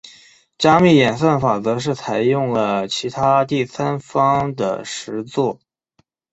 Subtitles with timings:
[0.57, 5.59] 加密演算法则是采用了其他第三方的实作。